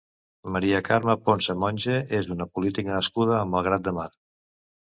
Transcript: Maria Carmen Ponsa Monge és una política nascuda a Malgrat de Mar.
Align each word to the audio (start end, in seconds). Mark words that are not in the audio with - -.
Maria 0.53 0.79
Carmen 0.87 1.19
Ponsa 1.27 1.55
Monge 1.65 1.99
és 2.21 2.31
una 2.37 2.47
política 2.57 2.97
nascuda 2.97 3.37
a 3.43 3.47
Malgrat 3.55 3.85
de 3.91 3.95
Mar. 4.01 4.09